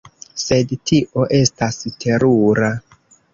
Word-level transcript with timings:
Sed 0.43 0.71
tio 0.91 1.25
estas 1.41 1.79
terura! 2.07 2.73